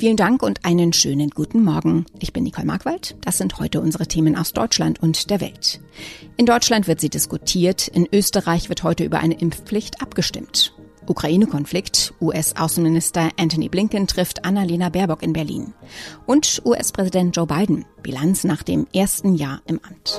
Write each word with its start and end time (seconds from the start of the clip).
Vielen 0.00 0.16
Dank 0.16 0.42
und 0.42 0.64
einen 0.64 0.94
schönen 0.94 1.28
guten 1.28 1.62
Morgen. 1.62 2.06
Ich 2.20 2.32
bin 2.32 2.44
Nicole 2.44 2.66
Markwald. 2.66 3.16
Das 3.20 3.36
sind 3.36 3.58
heute 3.58 3.82
unsere 3.82 4.06
Themen 4.06 4.34
aus 4.34 4.54
Deutschland 4.54 5.02
und 5.02 5.28
der 5.28 5.42
Welt. 5.42 5.78
In 6.38 6.46
Deutschland 6.46 6.88
wird 6.88 7.02
sie 7.02 7.10
diskutiert. 7.10 7.86
In 7.86 8.08
Österreich 8.10 8.70
wird 8.70 8.82
heute 8.82 9.04
über 9.04 9.18
eine 9.18 9.38
Impfpflicht 9.38 10.00
abgestimmt. 10.00 10.72
Ukraine-Konflikt. 11.06 12.14
US-Außenminister 12.18 13.28
Anthony 13.38 13.68
Blinken 13.68 14.06
trifft 14.06 14.46
Annalena 14.46 14.88
Baerbock 14.88 15.22
in 15.22 15.34
Berlin. 15.34 15.74
Und 16.24 16.62
US-Präsident 16.64 17.36
Joe 17.36 17.46
Biden. 17.46 17.84
Bilanz 18.02 18.44
nach 18.44 18.62
dem 18.62 18.86
ersten 18.94 19.34
Jahr 19.34 19.60
im 19.66 19.80
Amt. 19.86 20.18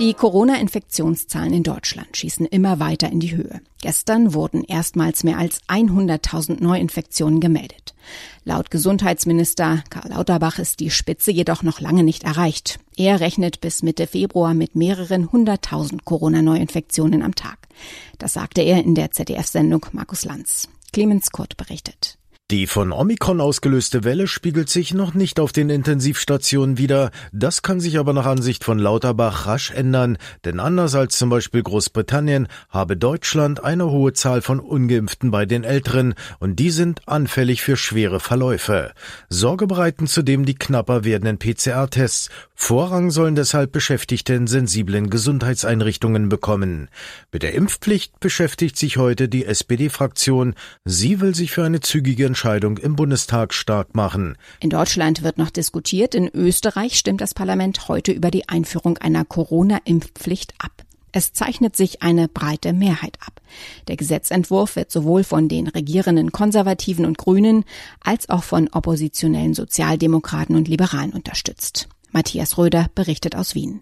Die 0.00 0.12
Corona-Infektionszahlen 0.12 1.52
in 1.52 1.62
Deutschland 1.62 2.16
schießen 2.16 2.46
immer 2.46 2.80
weiter 2.80 3.12
in 3.12 3.20
die 3.20 3.36
Höhe. 3.36 3.60
Gestern 3.80 4.34
wurden 4.34 4.64
erstmals 4.64 5.22
mehr 5.22 5.38
als 5.38 5.60
100.000 5.68 6.60
Neuinfektionen 6.60 7.38
gemeldet. 7.38 7.94
Laut 8.42 8.72
Gesundheitsminister 8.72 9.84
Karl 9.90 10.10
Lauterbach 10.10 10.58
ist 10.58 10.80
die 10.80 10.90
Spitze 10.90 11.30
jedoch 11.30 11.62
noch 11.62 11.80
lange 11.80 12.02
nicht 12.02 12.24
erreicht. 12.24 12.80
Er 12.96 13.20
rechnet 13.20 13.60
bis 13.60 13.84
Mitte 13.84 14.08
Februar 14.08 14.52
mit 14.52 14.74
mehreren 14.74 15.30
hunderttausend 15.30 16.04
Corona-Neuinfektionen 16.04 17.22
am 17.22 17.36
Tag. 17.36 17.58
Das 18.18 18.32
sagte 18.32 18.62
er 18.62 18.82
in 18.82 18.96
der 18.96 19.12
ZDF-Sendung 19.12 19.86
Markus 19.92 20.24
Lanz. 20.24 20.68
Clemens 20.92 21.30
Kurt 21.30 21.56
berichtet. 21.56 22.18
Die 22.50 22.66
von 22.66 22.92
Omikron 22.92 23.40
ausgelöste 23.40 24.04
Welle 24.04 24.26
spiegelt 24.26 24.68
sich 24.68 24.92
noch 24.92 25.14
nicht 25.14 25.40
auf 25.40 25.50
den 25.50 25.70
Intensivstationen 25.70 26.76
wider. 26.76 27.10
Das 27.32 27.62
kann 27.62 27.80
sich 27.80 27.98
aber 27.98 28.12
nach 28.12 28.26
Ansicht 28.26 28.64
von 28.64 28.78
Lauterbach 28.78 29.46
rasch 29.46 29.70
ändern, 29.70 30.18
denn 30.44 30.60
anders 30.60 30.94
als 30.94 31.16
zum 31.16 31.30
Beispiel 31.30 31.62
Großbritannien 31.62 32.48
habe 32.68 32.98
Deutschland 32.98 33.64
eine 33.64 33.90
hohe 33.90 34.12
Zahl 34.12 34.42
von 34.42 34.60
Ungeimpften 34.60 35.30
bei 35.30 35.46
den 35.46 35.64
Älteren 35.64 36.12
und 36.38 36.56
die 36.56 36.68
sind 36.68 37.00
anfällig 37.08 37.62
für 37.62 37.78
schwere 37.78 38.20
Verläufe. 38.20 38.92
Sorge 39.30 39.66
bereiten 39.66 40.06
zudem 40.06 40.44
die 40.44 40.54
knapper 40.54 41.02
werdenden 41.02 41.38
PCR-Tests. 41.38 42.28
Vorrang 42.54 43.10
sollen 43.10 43.36
deshalb 43.36 43.72
Beschäftigte 43.72 44.34
in 44.34 44.46
sensiblen 44.48 45.08
Gesundheitseinrichtungen 45.08 46.28
bekommen. 46.28 46.90
Mit 47.32 47.42
der 47.42 47.54
Impfpflicht 47.54 48.20
beschäftigt 48.20 48.76
sich 48.76 48.98
heute 48.98 49.30
die 49.30 49.46
SPD-Fraktion. 49.46 50.54
Sie 50.84 51.22
will 51.22 51.34
sich 51.34 51.50
für 51.50 51.64
eine 51.64 51.80
zügige 51.80 52.33
Entscheidung 52.34 52.78
im 52.78 52.96
Bundestag 52.96 53.54
stark 53.54 53.94
machen. 53.94 54.36
In 54.58 54.68
Deutschland 54.68 55.22
wird 55.22 55.38
noch 55.38 55.50
diskutiert. 55.50 56.16
In 56.16 56.28
Österreich 56.34 56.98
stimmt 56.98 57.20
das 57.20 57.32
Parlament 57.32 57.86
heute 57.86 58.10
über 58.10 58.32
die 58.32 58.48
Einführung 58.48 58.98
einer 58.98 59.24
Corona-Impfpflicht 59.24 60.52
ab. 60.58 60.72
Es 61.12 61.32
zeichnet 61.32 61.76
sich 61.76 62.02
eine 62.02 62.26
breite 62.26 62.72
Mehrheit 62.72 63.18
ab. 63.24 63.40
Der 63.86 63.94
Gesetzentwurf 63.94 64.74
wird 64.74 64.90
sowohl 64.90 65.22
von 65.22 65.48
den 65.48 65.68
regierenden 65.68 66.32
Konservativen 66.32 67.06
und 67.06 67.18
Grünen 67.18 67.64
als 68.00 68.28
auch 68.28 68.42
von 68.42 68.68
oppositionellen 68.72 69.54
Sozialdemokraten 69.54 70.56
und 70.56 70.66
Liberalen 70.66 71.12
unterstützt. 71.12 71.88
Matthias 72.10 72.58
Röder 72.58 72.88
berichtet 72.96 73.36
aus 73.36 73.54
Wien. 73.54 73.80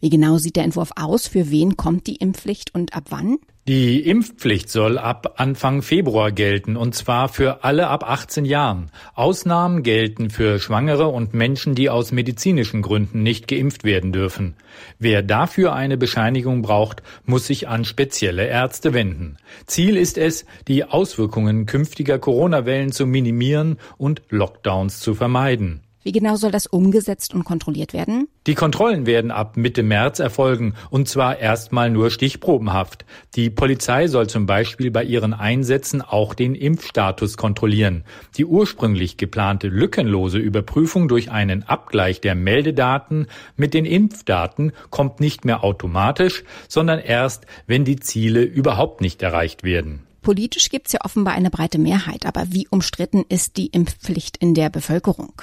Wie 0.00 0.10
genau 0.10 0.38
sieht 0.38 0.56
der 0.56 0.64
Entwurf 0.64 0.90
aus? 0.96 1.26
Für 1.26 1.50
wen 1.50 1.76
kommt 1.76 2.06
die 2.06 2.16
Impfpflicht 2.16 2.74
und 2.74 2.94
ab 2.94 3.06
wann? 3.10 3.38
Die 3.68 4.00
Impfpflicht 4.00 4.70
soll 4.70 4.96
ab 4.96 5.34
Anfang 5.36 5.82
Februar 5.82 6.32
gelten, 6.32 6.74
und 6.74 6.94
zwar 6.94 7.28
für 7.28 7.64
alle 7.64 7.88
ab 7.88 8.02
18 8.08 8.46
Jahren. 8.46 8.90
Ausnahmen 9.14 9.82
gelten 9.82 10.30
für 10.30 10.58
Schwangere 10.58 11.08
und 11.08 11.34
Menschen, 11.34 11.74
die 11.74 11.90
aus 11.90 12.10
medizinischen 12.10 12.80
Gründen 12.80 13.22
nicht 13.22 13.46
geimpft 13.46 13.84
werden 13.84 14.10
dürfen. 14.10 14.54
Wer 14.98 15.22
dafür 15.22 15.74
eine 15.74 15.98
Bescheinigung 15.98 16.62
braucht, 16.62 17.02
muss 17.26 17.46
sich 17.46 17.68
an 17.68 17.84
spezielle 17.84 18.46
Ärzte 18.46 18.94
wenden. 18.94 19.36
Ziel 19.66 19.98
ist 19.98 20.16
es, 20.16 20.46
die 20.66 20.84
Auswirkungen 20.84 21.66
künftiger 21.66 22.18
Corona-Wellen 22.18 22.92
zu 22.92 23.04
minimieren 23.04 23.76
und 23.98 24.22
Lockdowns 24.30 25.00
zu 25.00 25.14
vermeiden. 25.14 25.82
Wie 26.08 26.12
genau 26.12 26.36
soll 26.36 26.50
das 26.50 26.66
umgesetzt 26.66 27.34
und 27.34 27.44
kontrolliert 27.44 27.92
werden? 27.92 28.28
Die 28.46 28.54
Kontrollen 28.54 29.04
werden 29.04 29.30
ab 29.30 29.58
Mitte 29.58 29.82
März 29.82 30.20
erfolgen, 30.20 30.72
und 30.88 31.06
zwar 31.06 31.38
erstmal 31.38 31.90
nur 31.90 32.10
stichprobenhaft. 32.10 33.04
Die 33.36 33.50
Polizei 33.50 34.08
soll 34.08 34.26
zum 34.26 34.46
Beispiel 34.46 34.90
bei 34.90 35.04
ihren 35.04 35.34
Einsätzen 35.34 36.00
auch 36.00 36.32
den 36.32 36.54
Impfstatus 36.54 37.36
kontrollieren. 37.36 38.04
Die 38.38 38.46
ursprünglich 38.46 39.18
geplante 39.18 39.68
lückenlose 39.68 40.38
Überprüfung 40.38 41.08
durch 41.08 41.30
einen 41.30 41.64
Abgleich 41.64 42.22
der 42.22 42.34
Meldedaten 42.34 43.26
mit 43.58 43.74
den 43.74 43.84
Impfdaten 43.84 44.72
kommt 44.88 45.20
nicht 45.20 45.44
mehr 45.44 45.62
automatisch, 45.62 46.42
sondern 46.68 47.00
erst, 47.00 47.44
wenn 47.66 47.84
die 47.84 48.00
Ziele 48.00 48.44
überhaupt 48.44 49.02
nicht 49.02 49.20
erreicht 49.20 49.62
werden. 49.62 50.04
Politisch 50.22 50.70
gibt 50.70 50.86
es 50.86 50.94
ja 50.94 51.00
offenbar 51.04 51.34
eine 51.34 51.50
breite 51.50 51.76
Mehrheit, 51.76 52.24
aber 52.24 52.46
wie 52.48 52.66
umstritten 52.70 53.26
ist 53.28 53.58
die 53.58 53.66
Impfpflicht 53.66 54.38
in 54.38 54.54
der 54.54 54.70
Bevölkerung? 54.70 55.34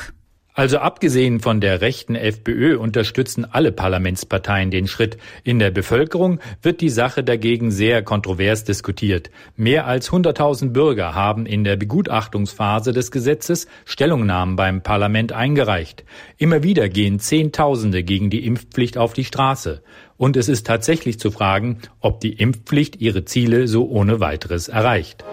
Also 0.55 0.77
abgesehen 0.77 1.41
von 1.41 1.59
der 1.59 1.81
rechten 1.81 2.16
FPÖ 2.16 2.77
unterstützen 2.77 3.43
alle 3.43 3.73
Parlamentsparteien 3.73 4.71
den 4.71 4.88
Schritt. 4.88 5.17
In 5.43 5.59
der 5.59 5.69
Bevölkerung 5.69 6.39
wird 6.61 6.79
die 6.79 6.89
Sache 6.89 7.25
dagegen 7.25 7.71
sehr 7.71 8.01
kontrovers 8.03 8.63
diskutiert. 8.63 9.31
Mehr 9.57 9.85
als 9.85 10.11
100.000 10.11 10.69
Bürger 10.69 11.13
haben 11.13 11.45
in 11.45 11.66
der 11.66 11.75
Begutachtungsphase 11.75 12.93
des 12.93 13.11
Gesetzes 13.11 13.67
Stellungnahmen 13.83 14.55
beim 14.55 14.81
Parlament 14.81 15.33
eingereicht. 15.33 16.05
Immer 16.38 16.63
wieder 16.63 16.87
gehen 16.87 17.19
Zehntausende 17.19 18.03
gegen 18.03 18.29
die 18.29 18.45
Impfpflicht 18.45 18.97
auf 18.97 19.11
die 19.11 19.25
Straße. 19.25 19.83
Und 20.16 20.37
es 20.37 20.47
ist 20.47 20.66
tatsächlich 20.66 21.19
zu 21.19 21.31
fragen, 21.31 21.79
ob 21.99 22.22
die 22.22 22.31
Impfpflicht 22.31 23.01
ihre 23.01 23.25
Ziele 23.25 23.67
so 23.67 23.89
ohne 23.89 24.22
weiteres 24.22 24.69
erreicht. 24.69 25.25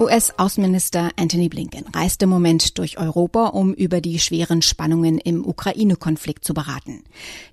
US-Außenminister 0.00 1.10
Anthony 1.16 1.48
Blinken 1.48 1.84
reist 1.94 2.20
im 2.22 2.28
Moment 2.28 2.78
durch 2.78 2.98
Europa, 2.98 3.46
um 3.46 3.72
über 3.72 4.00
die 4.00 4.18
schweren 4.18 4.60
Spannungen 4.60 5.18
im 5.18 5.46
Ukraine-Konflikt 5.46 6.44
zu 6.44 6.52
beraten. 6.52 7.04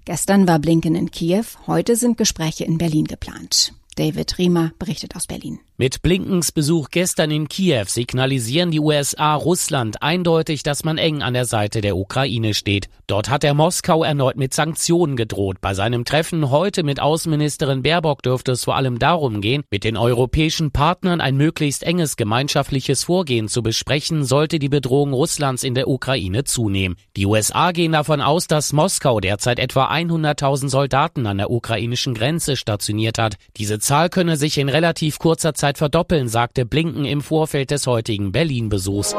Gestern 0.05 0.47
war 0.47 0.57
Blinken 0.57 0.95
in 0.95 1.11
Kiew, 1.11 1.45
heute 1.67 1.95
sind 1.95 2.17
Gespräche 2.17 2.63
in 2.63 2.79
Berlin 2.79 3.05
geplant. 3.05 3.73
David 3.95 4.37
Riemer 4.37 4.71
berichtet 4.79 5.15
aus 5.15 5.27
Berlin. 5.27 5.59
Mit 5.81 6.03
Blinkens 6.03 6.51
Besuch 6.51 6.89
gestern 6.91 7.31
in 7.31 7.47
Kiew 7.47 7.85
signalisieren 7.87 8.69
die 8.69 8.79
USA 8.79 9.33
Russland 9.33 10.03
eindeutig, 10.03 10.61
dass 10.61 10.83
man 10.83 10.99
eng 10.99 11.23
an 11.23 11.33
der 11.33 11.45
Seite 11.45 11.81
der 11.81 11.97
Ukraine 11.97 12.53
steht. 12.53 12.87
Dort 13.07 13.31
hat 13.31 13.43
er 13.43 13.55
Moskau 13.55 14.03
erneut 14.03 14.37
mit 14.37 14.53
Sanktionen 14.53 15.15
gedroht. 15.15 15.57
Bei 15.59 15.73
seinem 15.73 16.05
Treffen 16.05 16.51
heute 16.51 16.83
mit 16.83 16.99
Außenministerin 16.99 17.81
Baerbock 17.81 18.21
dürfte 18.21 18.51
es 18.51 18.63
vor 18.63 18.75
allem 18.75 18.99
darum 18.99 19.41
gehen, 19.41 19.63
mit 19.71 19.83
den 19.83 19.97
europäischen 19.97 20.69
Partnern 20.69 21.19
ein 21.19 21.35
möglichst 21.35 21.81
enges 21.81 22.15
gemeinschaftliches 22.15 23.05
Vorgehen 23.05 23.47
zu 23.47 23.63
besprechen, 23.63 24.23
sollte 24.23 24.59
die 24.59 24.69
Bedrohung 24.69 25.13
Russlands 25.13 25.63
in 25.63 25.73
der 25.73 25.87
Ukraine 25.87 26.43
zunehmen. 26.43 26.95
Die 27.17 27.25
USA 27.25 27.71
gehen 27.71 27.93
davon 27.93 28.21
aus, 28.21 28.45
dass 28.45 28.71
Moskau 28.71 29.19
derzeit 29.19 29.57
etwa 29.57 29.91
100.000 29.91 30.69
Soldaten 30.69 31.25
an 31.25 31.39
der 31.39 31.49
ukrainischen 31.49 32.13
Grenze 32.13 32.55
stationiert 32.55 33.17
hat. 33.17 33.37
Diese 33.57 33.79
Zahl 33.79 34.09
könne 34.09 34.37
sich 34.37 34.59
in 34.59 34.69
relativ 34.69 35.17
kurzer 35.17 35.55
Zeit 35.55 35.70
verdoppeln, 35.77 36.27
sagte 36.27 36.65
Blinken 36.65 37.05
im 37.05 37.21
Vorfeld 37.21 37.71
des 37.71 37.87
heutigen 37.87 38.31
Berlin-Besuchs. 38.31 39.15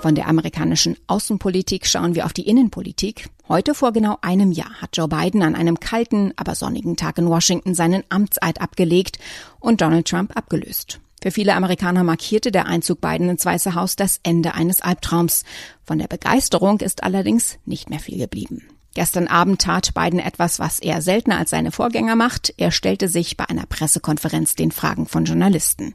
Von 0.00 0.14
der 0.14 0.28
amerikanischen 0.28 0.98
Außenpolitik 1.06 1.86
schauen 1.86 2.14
wir 2.14 2.26
auf 2.26 2.34
die 2.34 2.46
Innenpolitik. 2.46 3.30
Heute 3.48 3.74
vor 3.74 3.92
genau 3.92 4.18
einem 4.20 4.52
Jahr 4.52 4.74
hat 4.82 4.96
Joe 4.96 5.08
Biden 5.08 5.42
an 5.42 5.54
einem 5.54 5.80
kalten, 5.80 6.32
aber 6.36 6.54
sonnigen 6.54 6.96
Tag 6.96 7.16
in 7.16 7.26
Washington 7.26 7.74
seinen 7.74 8.04
Amtseid 8.10 8.60
abgelegt 8.60 9.18
und 9.60 9.80
Donald 9.80 10.06
Trump 10.06 10.36
abgelöst. 10.36 11.00
Für 11.22 11.30
viele 11.30 11.54
Amerikaner 11.54 12.04
markierte 12.04 12.52
der 12.52 12.66
Einzug 12.66 13.00
Biden 13.00 13.30
ins 13.30 13.46
Weiße 13.46 13.74
Haus 13.74 13.96
das 13.96 14.20
Ende 14.22 14.52
eines 14.52 14.82
Albtraums. 14.82 15.44
Von 15.82 15.98
der 15.98 16.06
Begeisterung 16.06 16.80
ist 16.80 17.02
allerdings 17.02 17.58
nicht 17.64 17.88
mehr 17.88 17.98
viel 17.98 18.18
geblieben. 18.18 18.62
Gestern 18.94 19.26
Abend 19.26 19.60
tat 19.60 19.92
Biden 19.92 20.20
etwas, 20.20 20.60
was 20.60 20.78
er 20.78 21.02
seltener 21.02 21.38
als 21.38 21.50
seine 21.50 21.72
Vorgänger 21.72 22.14
macht. 22.14 22.54
Er 22.56 22.70
stellte 22.70 23.08
sich 23.08 23.36
bei 23.36 23.48
einer 23.48 23.66
Pressekonferenz 23.66 24.54
den 24.54 24.70
Fragen 24.70 25.06
von 25.06 25.24
Journalisten. 25.24 25.94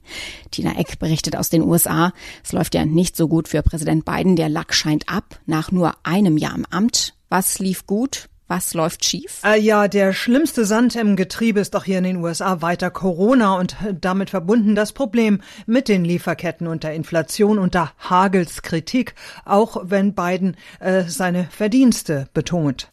Tina 0.52 0.78
Eck 0.78 1.00
berichtet 1.00 1.38
aus 1.38 1.50
den 1.50 1.64
USA. 1.64 2.12
Es 2.44 2.52
läuft 2.52 2.76
ja 2.76 2.86
nicht 2.86 3.16
so 3.16 3.30
gut 3.30 3.48
für 3.48 3.64
Präsident 3.64 4.04
Biden. 4.04 4.36
Der 4.36 4.50
Lack 4.50 4.74
scheint 4.74 5.08
ab 5.08 5.40
nach 5.46 5.72
nur 5.72 5.94
einem 6.04 6.38
Jahr 6.38 6.56
im 6.56 6.66
Amt. 6.66 7.16
Was 7.30 7.60
lief 7.60 7.86
gut? 7.86 8.30
Was 8.52 8.74
läuft 8.74 9.06
schief? 9.06 9.42
Äh, 9.46 9.60
ja, 9.62 9.88
der 9.88 10.12
schlimmste 10.12 10.66
Sand 10.66 10.96
im 10.96 11.16
Getriebe 11.16 11.60
ist 11.60 11.76
doch 11.76 11.84
hier 11.84 12.00
in 12.00 12.04
den 12.04 12.18
USA 12.18 12.64
weiter 12.64 12.90
Corona 12.90 13.54
und 13.60 13.76
damit 14.02 14.32
verbunden 14.32 14.74
das 14.74 14.92
Problem 14.92 15.42
mit 15.68 15.88
den 15.88 16.04
Lieferketten 16.04 16.66
und 16.66 16.82
der 16.84 16.96
Inflation 16.96 17.70
da 17.70 17.92
Hagels 18.00 18.64
Kritik, 18.64 19.14
auch 19.46 19.84
wenn 19.84 20.16
Biden 20.16 20.58
äh, 20.80 21.04
seine 21.08 21.48
Verdienste 21.52 22.28
betont. 22.34 22.90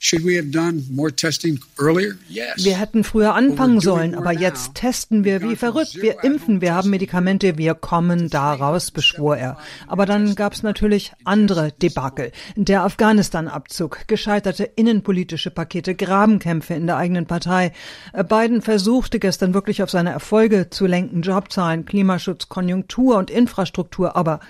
Wir 2.56 2.78
hätten 2.78 3.02
früher 3.02 3.34
anfangen 3.34 3.80
sollen, 3.80 4.14
aber 4.14 4.32
jetzt 4.32 4.74
testen 4.74 5.24
wir 5.24 5.40
wie 5.40 5.56
verrückt. 5.56 6.02
Wir 6.02 6.22
impfen, 6.22 6.60
wir 6.60 6.74
haben 6.74 6.90
Medikamente, 6.90 7.56
wir 7.56 7.72
kommen 7.72 8.28
daraus, 8.28 8.90
beschwor 8.90 9.38
er. 9.38 9.56
Aber 9.86 10.04
dann 10.04 10.34
gab 10.34 10.52
es 10.52 10.62
natürlich 10.62 11.12
andere 11.24 11.72
Debakel. 11.72 12.30
Der 12.56 12.82
Afghanistan-Abzug, 12.82 14.06
gescheiterte 14.06 14.64
innenpolitische 14.64 15.45
politische 15.46 15.50
Pakete, 15.50 15.94
Grabenkämpfe 15.94 16.75
in 16.75 16.87
der 16.87 16.96
eigenen 16.96 17.26
Partei. 17.26 17.72
Äh, 18.12 18.25
Biden 18.25 18.62
versuchte 18.62 19.19
gestern 19.19 19.54
wirklich 19.54 19.82
auf 19.82 19.90
seine 19.90 20.10
Erfolge 20.10 20.70
zu 20.70 20.87
lenken, 20.87 21.22
Jobzahlen, 21.22 21.84
Klimaschutz, 21.84 22.48
Konjunktur 22.48 23.16
und 23.16 23.31
Infrastruktur, 23.31 24.16
aber 24.16 24.40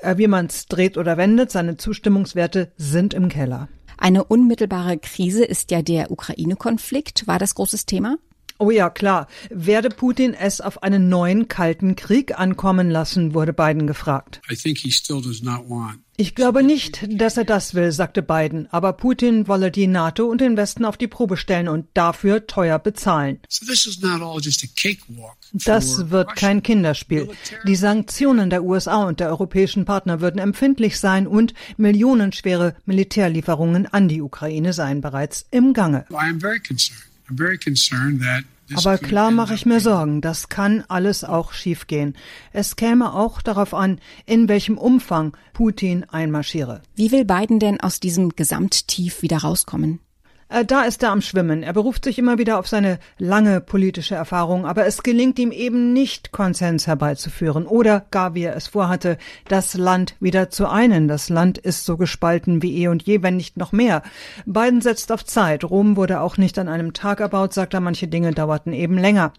äh, 0.00 0.16
wie 0.16 0.26
man 0.26 0.46
es 0.46 0.66
dreht 0.66 0.96
oder 0.96 1.16
wendet, 1.16 1.50
seine 1.50 1.76
Zustimmungswerte 1.76 2.72
sind 2.76 3.14
im 3.14 3.28
Keller. 3.28 3.68
Eine 3.96 4.24
unmittelbare 4.24 4.98
Krise 4.98 5.44
ist 5.44 5.70
ja 5.70 5.80
der 5.80 6.10
Ukraine-Konflikt. 6.10 7.26
War 7.26 7.38
das 7.38 7.54
großes 7.54 7.86
Thema? 7.86 8.16
Oh 8.58 8.70
ja, 8.70 8.88
klar. 8.88 9.26
Werde 9.50 9.88
Putin 9.88 10.32
es 10.32 10.60
auf 10.60 10.82
einen 10.82 11.08
neuen 11.08 11.48
kalten 11.48 11.96
Krieg 11.96 12.38
ankommen 12.38 12.88
lassen, 12.88 13.34
wurde 13.34 13.52
Biden 13.52 13.86
gefragt. 13.86 14.40
Ich 16.16 16.36
glaube 16.36 16.62
nicht, 16.62 17.04
dass 17.08 17.36
er 17.36 17.44
das 17.44 17.74
will, 17.74 17.90
sagte 17.90 18.22
Biden, 18.22 18.68
aber 18.70 18.92
Putin 18.92 19.48
wolle 19.48 19.72
die 19.72 19.88
NATO 19.88 20.26
und 20.26 20.40
den 20.40 20.56
Westen 20.56 20.84
auf 20.84 20.96
die 20.96 21.08
Probe 21.08 21.36
stellen 21.36 21.66
und 21.66 21.88
dafür 21.94 22.46
teuer 22.46 22.78
bezahlen. 22.78 23.40
Das 25.52 26.10
wird 26.10 26.36
kein 26.36 26.62
Kinderspiel. 26.62 27.30
Die 27.66 27.74
Sanktionen 27.74 28.48
der 28.48 28.62
USA 28.62 29.02
und 29.02 29.18
der 29.18 29.28
europäischen 29.28 29.86
Partner 29.86 30.20
würden 30.20 30.38
empfindlich 30.38 31.00
sein 31.00 31.26
und 31.26 31.52
millionenschwere 31.78 32.76
Militärlieferungen 32.84 33.86
an 33.86 34.06
die 34.06 34.22
Ukraine 34.22 34.72
seien 34.72 35.00
bereits 35.00 35.46
im 35.50 35.72
Gange. 35.72 36.06
Aber 38.74 38.98
klar 38.98 39.30
mache 39.30 39.54
ich 39.54 39.66
mir 39.66 39.80
Sorgen, 39.80 40.20
das 40.20 40.48
kann 40.48 40.84
alles 40.88 41.22
auch 41.22 41.52
schiefgehen. 41.52 42.16
Es 42.52 42.76
käme 42.76 43.12
auch 43.12 43.42
darauf 43.42 43.74
an, 43.74 44.00
in 44.24 44.48
welchem 44.48 44.78
Umfang 44.78 45.36
Putin 45.52 46.04
einmarschiere. 46.04 46.82
Wie 46.94 47.12
will 47.12 47.24
Biden 47.24 47.58
denn 47.58 47.80
aus 47.80 48.00
diesem 48.00 48.30
Gesamttief 48.30 49.22
wieder 49.22 49.38
rauskommen? 49.38 50.00
Äh, 50.48 50.64
da 50.64 50.82
ist 50.82 51.02
er 51.02 51.10
am 51.10 51.20
Schwimmen. 51.20 51.62
Er 51.62 51.72
beruft 51.72 52.04
sich 52.04 52.18
immer 52.18 52.38
wieder 52.38 52.58
auf 52.58 52.68
seine 52.68 52.98
lange 53.18 53.60
politische 53.60 54.14
Erfahrung, 54.14 54.66
aber 54.66 54.86
es 54.86 55.02
gelingt 55.02 55.38
ihm 55.38 55.50
eben 55.50 55.92
nicht, 55.92 56.32
Konsens 56.32 56.86
herbeizuführen 56.86 57.66
oder 57.66 58.04
gar 58.10 58.34
wie 58.34 58.44
er 58.44 58.56
es 58.56 58.68
vorhatte, 58.68 59.16
das 59.48 59.74
Land 59.74 60.16
wieder 60.20 60.50
zu 60.50 60.68
einen. 60.68 61.08
Das 61.08 61.28
Land 61.28 61.58
ist 61.58 61.84
so 61.84 61.96
gespalten 61.96 62.62
wie 62.62 62.82
eh 62.82 62.88
und 62.88 63.02
je, 63.02 63.22
wenn 63.22 63.36
nicht 63.36 63.56
noch 63.56 63.72
mehr. 63.72 64.02
Biden 64.44 64.80
setzt 64.80 65.10
auf 65.12 65.24
Zeit. 65.24 65.64
Rom 65.64 65.96
wurde 65.96 66.20
auch 66.20 66.36
nicht 66.36 66.58
an 66.58 66.68
einem 66.68 66.92
Tag 66.92 67.20
erbaut, 67.20 67.54
sagt 67.54 67.74
er, 67.74 67.80
manche 67.80 68.08
Dinge 68.08 68.32
dauerten 68.32 68.72
eben 68.72 68.98
länger. 68.98 69.32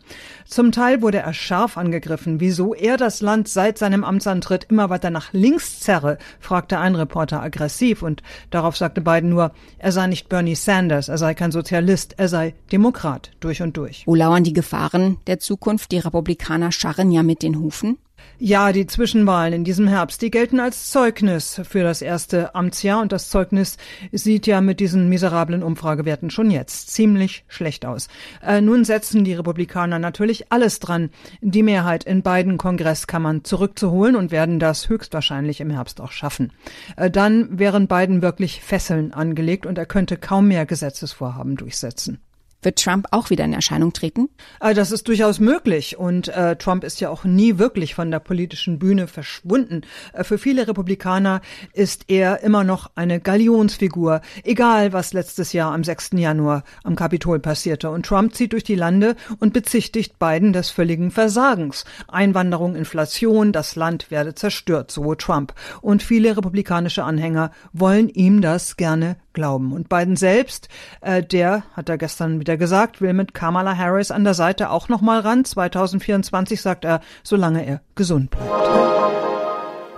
Zum 0.46 0.72
Teil 0.72 1.02
wurde 1.02 1.19
er 1.19 1.34
scharf 1.34 1.78
angegriffen, 1.78 2.40
wieso 2.40 2.74
er 2.74 2.98
das 2.98 3.22
Land 3.22 3.48
seit 3.48 3.78
seinem 3.78 4.04
Amtsantritt 4.04 4.66
immer 4.69 4.90
weiter 4.90 5.10
nach 5.10 5.34
links 5.34 5.80
zerre, 5.80 6.18
fragte 6.40 6.80
ein 6.80 6.96
Reporter 6.96 7.42
aggressiv 7.42 8.02
und 8.02 8.24
darauf 8.50 8.75
sagte 8.75 9.02
Biden 9.02 9.30
nur, 9.30 9.52
er 9.78 9.92
sei 9.92 10.07
nicht 10.07 10.30
Bernie 10.30 10.56
Sanders, 10.56 10.94
Sanders, 10.95 11.09
er 11.09 11.18
sei 11.18 11.33
kein 11.33 11.51
Sozialist, 11.51 12.15
er 12.18 12.30
sei 12.30 12.53
Demokrat 12.71 13.31
durch 13.42 13.62
und 13.62 13.75
durch. 13.75 14.03
Wo 14.06 14.15
lauern 14.15 14.45
die 14.45 14.53
Gefahren 14.53 15.18
der 15.27 15.39
Zukunft? 15.39 15.92
Die 15.92 15.97
Republikaner 15.97 16.71
scharren 16.71 17.12
ja 17.12 17.21
mit 17.21 17.44
den 17.44 17.59
Hufen. 17.59 17.97
Ja, 18.38 18.74
die 18.74 18.86
Zwischenwahlen 18.86 19.54
in 19.54 19.64
diesem 19.64 19.88
Herbst, 19.88 20.22
die 20.22 20.30
gelten 20.30 20.60
als 20.60 20.92
Zeugnis 20.92 21.62
für 21.64 21.84
das 21.84 22.02
erste 22.02 22.54
Amtsjahr 22.54 23.02
und 23.02 23.14
das 23.14 23.30
Zeugnis 23.30 23.78
sieht 24.12 24.46
ja 24.46 24.60
mit 24.60 24.82
diesen 24.82 25.08
miserablen 25.08 25.64
Umfragewerten 25.64 26.30
schon 26.30 26.52
jetzt 26.52 26.92
ziemlich 26.92 27.46
schlecht 27.48 27.86
aus. 27.86 28.10
Äh, 28.46 28.60
nun 28.60 28.84
setzen 28.84 29.24
die 29.24 29.34
Republikaner 29.36 30.00
natürlich 30.00 30.52
alles 30.52 30.80
dran, 30.80 31.12
die 31.40 31.64
Mehrheit 31.64 32.04
in 32.04 32.24
beiden 32.24 32.58
Kongresskammern 32.58 33.46
zurückzuholen 33.46 34.18
und 34.18 34.32
werden 34.32 34.60
das 34.60 34.90
höchstwahrscheinlich 34.90 35.62
im 35.62 35.70
Herbst 35.70 36.02
auch 36.02 36.12
schaffen. 36.12 36.52
Äh, 36.98 37.10
dann 37.10 37.58
wären 37.58 37.88
Biden 37.88 38.22
wirklich 38.22 38.60
Fesseln 38.60 39.14
angelegt 39.14 39.66
und 39.66 39.78
er 39.78 39.86
könnte 39.86 40.18
kaum 40.18 40.50
mehr 40.50 40.66
Gesetzesvorhaben 40.66 41.56
durchsetzen. 41.56 42.20
Wird 42.66 42.84
Trump 42.84 43.08
auch 43.12 43.30
wieder 43.30 43.46
in 43.46 43.54
Erscheinung 43.54 43.94
treten? 43.94 44.28
Äh, 44.60 44.74
das 44.74 44.92
ist 44.92 45.08
durchaus 45.08 45.40
möglich. 45.40 45.98
Und 45.98 46.28
äh, 46.30 46.56
Trump 46.56 46.84
ist 46.84 47.00
ja 47.00 47.10
auch 47.10 47.24
nie 47.24 47.60
wirklich 47.60 47.94
von 47.94 48.10
der 48.10 48.20
politischen 48.20 48.80
Bühne 48.80 49.08
verschwunden. 49.08 49.82
Äh, 50.14 50.24
für 50.24 50.40
viele 50.40 50.68
Republikaner 50.68 51.42
ist 51.74 52.06
er 52.08 52.42
immer 52.42 52.64
noch 52.64 52.90
eine 52.96 53.20
Galionsfigur, 53.20 54.22
egal 54.44 54.94
was 54.94 55.14
letztes 55.14 55.54
Jahr 55.54 55.74
am 55.74 55.84
6. 55.84 56.12
Januar 56.14 56.64
am 56.84 56.96
Kapitol 56.96 57.40
passierte. 57.40 57.92
Und 57.92 58.08
Trump 58.08 58.34
zieht 58.34 58.54
durch 58.54 58.64
die 58.64 58.76
Lande 58.76 59.16
und 59.40 59.54
bezichtigt 59.54 60.18
Biden 60.18 60.52
des 60.52 60.72
völligen 60.72 61.12
Versagens. 61.12 61.86
Einwanderung, 62.08 62.76
Inflation, 62.76 63.52
das 63.52 63.76
Land 63.76 64.10
werde 64.10 64.34
zerstört, 64.34 64.90
so 64.90 65.14
Trump. 65.14 65.54
Und 65.82 66.02
viele 66.02 66.36
republikanische 66.36 67.04
Anhänger 67.04 67.52
wollen 67.74 68.10
ihm 68.10 68.42
das 68.42 68.76
gerne 68.76 69.18
glauben. 69.36 69.72
Und 69.72 69.88
Biden 69.90 70.16
selbst, 70.16 70.70
äh, 71.02 71.22
der 71.22 71.64
hat 71.74 71.90
er 71.90 72.00
gestern 72.00 72.40
wieder 72.40 72.58
gesagt, 72.58 73.02
will 73.02 73.14
mit 73.14 73.36
Kamala 73.36 73.78
Harris 73.78 74.10
an 74.10 74.24
der 74.24 74.34
Seite 74.34 74.72
auch 74.72 74.90
noch 74.90 75.02
mal 75.02 75.20
ran. 75.20 75.46
2024 75.46 76.60
sagt 76.60 76.86
er, 76.86 77.02
solange 77.24 77.64
er 77.64 77.82
gesund 77.94 78.32
bleibt. 78.32 79.35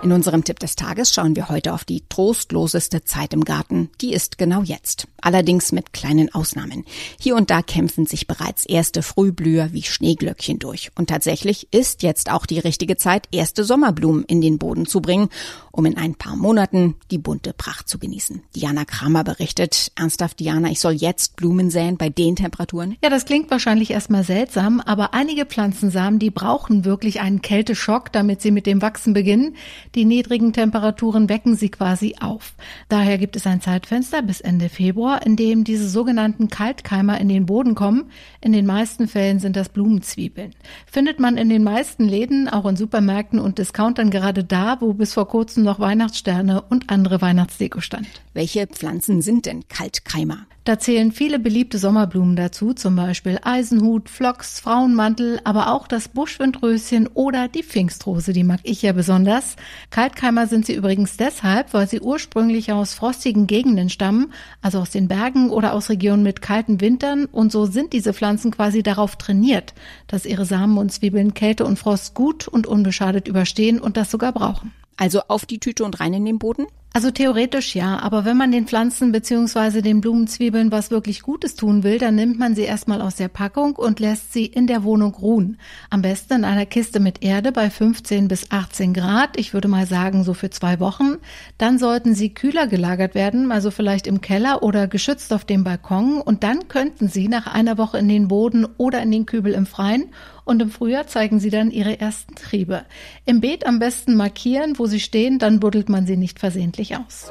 In 0.00 0.12
unserem 0.12 0.44
Tipp 0.44 0.60
des 0.60 0.76
Tages 0.76 1.12
schauen 1.12 1.34
wir 1.34 1.48
heute 1.48 1.74
auf 1.74 1.84
die 1.84 2.04
trostloseste 2.08 3.02
Zeit 3.02 3.34
im 3.34 3.44
Garten. 3.44 3.90
Die 4.00 4.12
ist 4.12 4.38
genau 4.38 4.62
jetzt. 4.62 5.08
Allerdings 5.20 5.72
mit 5.72 5.92
kleinen 5.92 6.32
Ausnahmen. 6.32 6.84
Hier 7.18 7.34
und 7.34 7.50
da 7.50 7.62
kämpfen 7.62 8.06
sich 8.06 8.28
bereits 8.28 8.64
erste 8.64 9.02
Frühblüher 9.02 9.72
wie 9.72 9.82
Schneeglöckchen 9.82 10.60
durch. 10.60 10.92
Und 10.94 11.10
tatsächlich 11.10 11.66
ist 11.72 12.04
jetzt 12.04 12.30
auch 12.30 12.46
die 12.46 12.60
richtige 12.60 12.96
Zeit, 12.96 13.26
erste 13.32 13.64
Sommerblumen 13.64 14.22
in 14.22 14.40
den 14.40 14.58
Boden 14.58 14.86
zu 14.86 15.00
bringen, 15.00 15.30
um 15.72 15.84
in 15.84 15.96
ein 15.96 16.14
paar 16.14 16.36
Monaten 16.36 16.94
die 17.10 17.18
bunte 17.18 17.52
Pracht 17.52 17.88
zu 17.88 17.98
genießen. 17.98 18.42
Diana 18.54 18.84
Kramer 18.84 19.24
berichtet. 19.24 19.90
Ernsthaft, 19.96 20.38
Diana, 20.38 20.70
ich 20.70 20.78
soll 20.78 20.92
jetzt 20.92 21.34
Blumen 21.34 21.70
säen 21.70 21.96
bei 21.96 22.08
den 22.08 22.36
Temperaturen? 22.36 22.96
Ja, 23.02 23.10
das 23.10 23.24
klingt 23.24 23.50
wahrscheinlich 23.50 23.90
erstmal 23.90 24.22
seltsam, 24.22 24.80
aber 24.80 25.12
einige 25.12 25.44
Pflanzensamen, 25.44 26.20
die 26.20 26.30
brauchen 26.30 26.84
wirklich 26.84 27.20
einen 27.20 27.42
Kälteschock, 27.42 28.12
damit 28.12 28.40
sie 28.40 28.52
mit 28.52 28.66
dem 28.66 28.80
Wachsen 28.80 29.12
beginnen. 29.12 29.56
Die 29.94 30.04
niedrigen 30.04 30.52
Temperaturen 30.52 31.28
wecken 31.28 31.56
sie 31.56 31.70
quasi 31.70 32.16
auf. 32.20 32.54
Daher 32.88 33.18
gibt 33.18 33.36
es 33.36 33.46
ein 33.46 33.60
Zeitfenster 33.60 34.22
bis 34.22 34.40
Ende 34.40 34.68
Februar, 34.68 35.24
in 35.24 35.36
dem 35.36 35.64
diese 35.64 35.88
sogenannten 35.88 36.48
Kaltkeimer 36.48 37.20
in 37.20 37.28
den 37.28 37.46
Boden 37.46 37.74
kommen. 37.74 38.10
In 38.40 38.52
den 38.52 38.66
meisten 38.66 39.08
Fällen 39.08 39.40
sind 39.40 39.56
das 39.56 39.68
Blumenzwiebeln. 39.68 40.54
Findet 40.86 41.20
man 41.20 41.36
in 41.36 41.48
den 41.48 41.64
meisten 41.64 42.04
Läden, 42.04 42.48
auch 42.48 42.66
in 42.66 42.76
Supermärkten 42.76 43.38
und 43.38 43.58
Discountern 43.58 44.10
gerade 44.10 44.44
da, 44.44 44.78
wo 44.80 44.92
bis 44.92 45.14
vor 45.14 45.28
kurzem 45.28 45.64
noch 45.64 45.80
Weihnachtssterne 45.80 46.62
und 46.62 46.90
andere 46.90 47.20
Weihnachtsdeko 47.20 47.80
stand. 47.80 48.08
Welche 48.34 48.66
Pflanzen 48.66 49.22
sind 49.22 49.46
denn 49.46 49.68
Kaltkeimer? 49.68 50.46
Da 50.68 50.78
zählen 50.78 51.12
viele 51.12 51.38
beliebte 51.38 51.78
Sommerblumen 51.78 52.36
dazu, 52.36 52.74
zum 52.74 52.94
Beispiel 52.94 53.38
Eisenhut, 53.42 54.10
Phlox, 54.10 54.60
Frauenmantel, 54.60 55.40
aber 55.44 55.72
auch 55.72 55.88
das 55.88 56.08
Buschwindröschen 56.08 57.06
oder 57.06 57.48
die 57.48 57.62
Pfingstrose, 57.62 58.34
die 58.34 58.44
mag 58.44 58.60
ich 58.64 58.82
ja 58.82 58.92
besonders. 58.92 59.56
Kaltkeimer 59.88 60.46
sind 60.46 60.66
sie 60.66 60.74
übrigens 60.74 61.16
deshalb, 61.16 61.72
weil 61.72 61.88
sie 61.88 62.02
ursprünglich 62.02 62.70
aus 62.70 62.92
frostigen 62.92 63.46
Gegenden 63.46 63.88
stammen, 63.88 64.30
also 64.60 64.80
aus 64.80 64.90
den 64.90 65.08
Bergen 65.08 65.48
oder 65.48 65.72
aus 65.72 65.88
Regionen 65.88 66.22
mit 66.22 66.42
kalten 66.42 66.82
Wintern 66.82 67.24
und 67.24 67.50
so 67.50 67.64
sind 67.64 67.94
diese 67.94 68.12
Pflanzen 68.12 68.50
quasi 68.50 68.82
darauf 68.82 69.16
trainiert, 69.16 69.72
dass 70.06 70.26
ihre 70.26 70.44
Samen 70.44 70.76
und 70.76 70.92
Zwiebeln 70.92 71.32
Kälte 71.32 71.64
und 71.64 71.78
Frost 71.78 72.12
gut 72.12 72.46
und 72.46 72.66
unbeschadet 72.66 73.26
überstehen 73.26 73.80
und 73.80 73.96
das 73.96 74.10
sogar 74.10 74.32
brauchen. 74.32 74.74
Also 74.98 75.22
auf 75.28 75.46
die 75.46 75.60
Tüte 75.60 75.84
und 75.84 75.98
rein 75.98 76.12
in 76.12 76.26
den 76.26 76.38
Boden? 76.38 76.66
Also 76.98 77.12
theoretisch 77.12 77.76
ja, 77.76 78.00
aber 78.00 78.24
wenn 78.24 78.36
man 78.36 78.50
den 78.50 78.66
Pflanzen 78.66 79.12
beziehungsweise 79.12 79.82
den 79.82 80.00
Blumenzwiebeln 80.00 80.72
was 80.72 80.90
wirklich 80.90 81.22
Gutes 81.22 81.54
tun 81.54 81.84
will, 81.84 81.98
dann 81.98 82.16
nimmt 82.16 82.40
man 82.40 82.56
sie 82.56 82.62
erstmal 82.62 83.00
aus 83.02 83.14
der 83.14 83.28
Packung 83.28 83.76
und 83.76 84.00
lässt 84.00 84.32
sie 84.32 84.46
in 84.46 84.66
der 84.66 84.82
Wohnung 84.82 85.14
ruhen. 85.14 85.58
Am 85.90 86.02
besten 86.02 86.38
in 86.38 86.44
einer 86.44 86.66
Kiste 86.66 86.98
mit 86.98 87.22
Erde 87.22 87.52
bei 87.52 87.70
15 87.70 88.26
bis 88.26 88.50
18 88.50 88.94
Grad. 88.94 89.38
Ich 89.38 89.54
würde 89.54 89.68
mal 89.68 89.86
sagen 89.86 90.24
so 90.24 90.34
für 90.34 90.50
zwei 90.50 90.80
Wochen. 90.80 91.18
Dann 91.56 91.78
sollten 91.78 92.16
sie 92.16 92.34
kühler 92.34 92.66
gelagert 92.66 93.14
werden, 93.14 93.52
also 93.52 93.70
vielleicht 93.70 94.08
im 94.08 94.20
Keller 94.20 94.64
oder 94.64 94.88
geschützt 94.88 95.32
auf 95.32 95.44
dem 95.44 95.62
Balkon. 95.62 96.20
Und 96.20 96.42
dann 96.42 96.66
könnten 96.66 97.06
sie 97.06 97.28
nach 97.28 97.46
einer 97.46 97.78
Woche 97.78 97.98
in 97.98 98.08
den 98.08 98.26
Boden 98.26 98.66
oder 98.76 99.00
in 99.02 99.12
den 99.12 99.24
Kübel 99.24 99.52
im 99.52 99.66
Freien 99.66 100.06
und 100.48 100.62
im 100.62 100.70
Frühjahr 100.70 101.06
zeigen 101.06 101.38
sie 101.40 101.50
dann 101.50 101.70
ihre 101.70 102.00
ersten 102.00 102.34
Triebe. 102.34 102.84
Im 103.26 103.40
Beet 103.40 103.66
am 103.66 103.78
besten 103.78 104.16
markieren, 104.16 104.78
wo 104.78 104.86
sie 104.86 105.00
stehen, 105.00 105.38
dann 105.38 105.60
buddelt 105.60 105.88
man 105.88 106.06
sie 106.06 106.16
nicht 106.16 106.38
versehentlich 106.38 106.96
aus. 106.96 107.30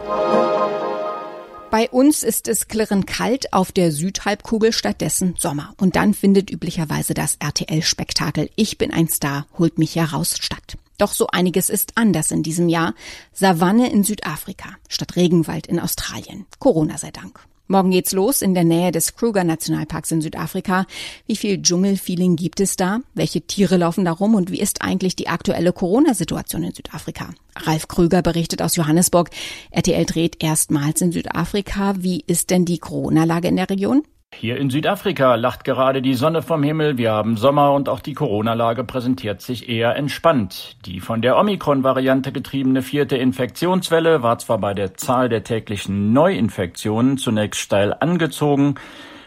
Bei 1.70 1.90
uns 1.90 2.24
ist 2.24 2.48
es 2.48 2.70
klirrend 2.70 3.08
kalt, 3.08 3.52
auf 3.52 3.72
der 3.72 3.92
Südhalbkugel 3.92 4.72
stattdessen 4.72 5.36
Sommer. 5.38 5.74
Und 5.78 5.96
dann 5.98 6.14
findet 6.14 6.50
üblicherweise 6.50 7.14
das 7.14 7.36
RTL-Spektakel 7.40 8.50
Ich 8.56 8.78
bin 8.78 8.94
ein 8.94 9.10
Star, 9.10 9.48
holt 9.58 9.78
mich 9.78 9.96
heraus 9.96 10.38
statt. 10.40 10.78
Doch 10.98 11.12
so 11.12 11.28
einiges 11.28 11.70
ist 11.70 11.94
anders 11.96 12.32
in 12.32 12.42
diesem 12.42 12.70
Jahr. 12.70 12.94
Savanne 13.34 13.92
in 13.92 14.04
Südafrika 14.04 14.70
statt 14.88 15.16
Regenwald 15.16 15.68
in 15.68 15.80
Australien. 15.80 16.46
Corona 16.60 16.98
sei 16.98 17.12
Dank. 17.12 17.40
Morgen 17.70 17.92
geht's 17.92 18.14
los 18.14 18.42
in 18.42 18.54
der 18.54 18.64
Nähe 18.64 18.92
des 18.92 19.16
Kruger 19.16 19.44
Nationalparks 19.44 20.12
in 20.12 20.22
Südafrika. 20.22 20.86
Wie 21.26 21.36
viel 21.36 21.62
Dschungelfeeling 21.62 22.38
gibt 22.38 22.62
es 22.62 22.78
da? 22.78 23.02
Welche 23.14 23.42
Tiere 23.42 23.76
laufen 23.76 24.06
da 24.06 24.14
rum? 24.14 24.36
Und 24.36 24.52
wie 24.52 24.62
ist 24.62 24.82
eigentlich 24.82 25.18
die 25.18 25.28
aktuelle 25.28 25.74
Corona-Situation 25.74 26.64
in 26.64 26.74
Südafrika? 26.74 27.30
Ralf 27.58 27.90
Krüger 27.90 28.22
berichtet 28.22 28.62
aus 28.62 28.78
Johannesburg. 28.78 29.32
RTL 29.72 30.06
dreht 30.06 30.42
erstmals 30.42 31.02
in 31.02 31.12
Südafrika. 31.12 31.96
Wie 31.98 32.24
ist 32.26 32.52
denn 32.52 32.64
die 32.64 32.78
Corona-Lage 32.78 33.50
in 33.50 33.58
der 33.58 33.70
Region? 33.70 34.04
Hier 34.40 34.58
in 34.58 34.70
Südafrika 34.70 35.34
lacht 35.34 35.64
gerade 35.64 36.04
die 36.04 36.14
Sonne 36.14 36.44
vom 36.44 36.62
Himmel. 36.62 37.00
Wir 37.00 37.12
haben 37.12 37.38
Sommer 37.38 37.74
und 37.74 37.90
auch 37.90 38.00
die 38.00 38.14
Corona-Lage 38.14 38.84
präsentiert 38.84 39.42
sich 39.42 39.68
eher 39.68 39.96
entspannt. 39.96 40.78
Die 40.86 41.00
von 41.00 41.24
der 41.24 41.40
Omikron-Variante 41.40 42.32
getriebene 42.32 42.84
vierte 42.84 43.18
Infektionswelle 43.18 44.22
war 44.22 44.38
zwar 44.38 44.60
bei 44.60 44.76
der 44.76 44.94
Zahl 44.94 45.28
der 45.28 45.44
täglichen 45.44 46.14
Neuinfektionen 46.14 47.18
zunächst 47.18 47.62
steil 47.62 47.96
angezogen, 48.00 48.76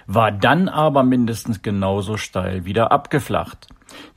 war 0.06 0.30
dann 0.30 0.68
aber 0.68 1.02
mindestens 1.02 1.60
genauso 1.60 2.16
steil 2.16 2.64
wieder 2.64 2.92
abgeflacht. 2.92 3.66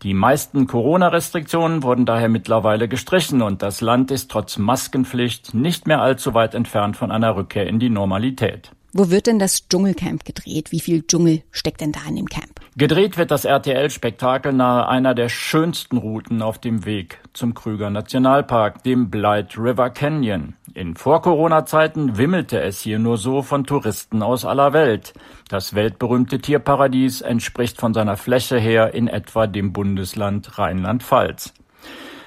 Die 0.03 0.13
meisten 0.13 0.67
Corona-Restriktionen 0.67 1.81
wurden 1.81 2.05
daher 2.05 2.29
mittlerweile 2.29 2.87
gestrichen 2.87 3.41
und 3.41 3.63
das 3.63 3.81
Land 3.81 4.11
ist 4.11 4.29
trotz 4.29 4.59
Maskenpflicht 4.59 5.55
nicht 5.55 5.87
mehr 5.87 6.03
allzu 6.03 6.35
weit 6.35 6.53
entfernt 6.53 6.97
von 6.97 7.09
einer 7.09 7.35
Rückkehr 7.35 7.65
in 7.65 7.79
die 7.79 7.89
Normalität. 7.89 8.69
Wo 8.95 9.09
wird 9.09 9.25
denn 9.25 9.39
das 9.39 9.67
Dschungelcamp 9.67 10.23
gedreht? 10.23 10.71
Wie 10.71 10.79
viel 10.79 11.01
Dschungel 11.01 11.41
steckt 11.49 11.81
denn 11.81 11.91
da 11.91 12.01
in 12.07 12.15
dem 12.15 12.27
Camp? 12.27 12.59
Gedreht 12.77 13.17
wird 13.17 13.31
das 13.31 13.43
RTL-Spektakel 13.43 14.53
nahe 14.53 14.87
einer 14.87 15.15
der 15.15 15.29
schönsten 15.29 15.97
Routen 15.97 16.43
auf 16.43 16.59
dem 16.59 16.85
Weg 16.85 17.19
zum 17.33 17.55
Krüger 17.55 17.89
Nationalpark, 17.89 18.83
dem 18.83 19.09
Blight 19.09 19.57
River 19.57 19.89
Canyon. 19.89 20.53
In 20.75 20.95
Vor-Corona-Zeiten 20.95 22.19
wimmelte 22.19 22.61
es 22.61 22.81
hier 22.81 22.99
nur 22.99 23.17
so 23.17 23.41
von 23.41 23.63
Touristen 23.65 24.21
aus 24.21 24.45
aller 24.45 24.73
Welt. 24.73 25.13
Das 25.49 25.73
weltberühmte 25.73 26.37
Tierparadies 26.37 27.21
entspricht 27.21 27.79
von 27.79 27.95
seiner 27.95 28.15
Fläche 28.15 28.59
her 28.59 28.93
in 28.93 29.07
etwa 29.07 29.47
dem 29.47 29.73
Bundesland 29.73 30.59
Rheinland-Pfalz. 30.59 31.55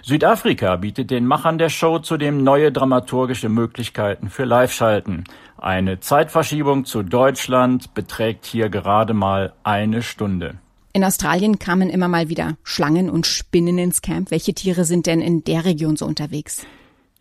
Südafrika 0.02 0.76
bietet 0.76 1.10
den 1.10 1.26
Machern 1.26 1.58
der 1.58 1.68
Show 1.68 1.98
zudem 1.98 2.44
neue 2.44 2.70
dramaturgische 2.70 3.48
Möglichkeiten 3.48 4.30
für 4.30 4.44
Live-Schalten. 4.44 5.24
Eine 5.58 6.00
Zeitverschiebung 6.00 6.84
zu 6.84 7.02
Deutschland 7.02 7.94
beträgt 7.94 8.44
hier 8.44 8.68
gerade 8.68 9.14
mal 9.14 9.54
eine 9.64 10.02
Stunde. 10.02 10.58
In 10.92 11.04
Australien 11.04 11.58
kamen 11.58 11.90
immer 11.90 12.08
mal 12.08 12.28
wieder 12.28 12.56
Schlangen 12.62 13.10
und 13.10 13.26
Spinnen 13.26 13.78
ins 13.78 14.02
Camp. 14.02 14.30
Welche 14.30 14.54
Tiere 14.54 14.84
sind 14.84 15.06
denn 15.06 15.20
in 15.20 15.44
der 15.44 15.64
Region 15.64 15.96
so 15.96 16.06
unterwegs? 16.06 16.66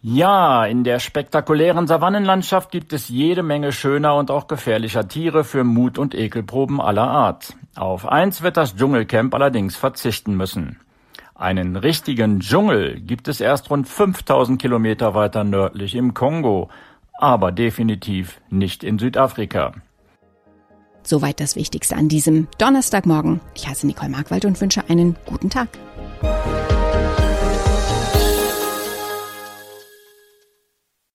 Ja, 0.02 0.66
in 0.66 0.84
der 0.84 1.00
spektakulären 1.00 1.88
Savannenlandschaft 1.88 2.72
gibt 2.72 2.94
es 2.94 3.10
jede 3.10 3.42
Menge 3.42 3.72
schöner 3.72 4.16
und 4.16 4.30
auch 4.30 4.48
gefährlicher 4.48 5.08
Tiere 5.08 5.44
für 5.44 5.64
Mut- 5.64 5.98
und 5.98 6.14
Ekelproben 6.14 6.80
aller 6.80 7.10
Art. 7.10 7.56
Auf 7.76 8.08
eins 8.08 8.42
wird 8.42 8.56
das 8.56 8.76
Dschungelcamp 8.76 9.34
allerdings 9.34 9.76
verzichten 9.76 10.38
müssen. 10.38 10.80
Einen 11.34 11.76
richtigen 11.76 12.40
Dschungel 12.40 13.02
gibt 13.02 13.28
es 13.28 13.42
erst 13.42 13.70
rund 13.70 13.90
5000 13.90 14.62
Kilometer 14.62 15.16
weiter 15.16 15.44
nördlich 15.44 15.96
im 15.96 16.14
Kongo, 16.14 16.70
aber 17.18 17.52
definitiv 17.52 18.42
nicht 18.50 18.84
in 18.84 19.00
Südafrika. 19.00 19.74
Soweit 21.04 21.40
das 21.40 21.56
Wichtigste 21.56 21.96
an 21.96 22.10
diesem 22.10 22.48
Donnerstagmorgen. 22.58 23.40
Ich 23.54 23.68
heiße 23.68 23.86
Nicole 23.86 24.10
Markwald 24.10 24.46
und 24.46 24.60
wünsche 24.60 24.90
einen 24.90 25.16
guten 25.26 25.50
Tag. 25.50 25.70